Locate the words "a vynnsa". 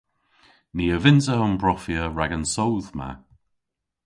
0.95-1.33